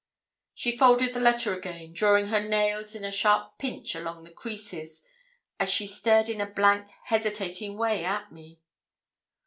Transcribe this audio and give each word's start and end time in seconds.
She 0.55 0.75
folded 0.75 1.13
the 1.13 1.19
letter 1.19 1.53
again, 1.55 1.93
drawing 1.93 2.29
her 2.29 2.39
nails 2.41 2.95
in 2.95 3.05
a 3.05 3.11
sharp 3.11 3.59
pinch 3.59 3.93
along 3.93 4.23
the 4.23 4.31
creases, 4.33 5.05
as 5.59 5.69
she 5.71 5.85
stared 5.85 6.27
in 6.27 6.41
a 6.41 6.47
blank, 6.49 6.89
hesitating 7.03 7.77
way 7.77 8.03
at 8.03 8.31
me. 8.31 8.57